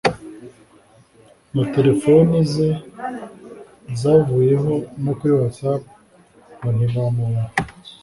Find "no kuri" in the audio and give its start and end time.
5.03-5.33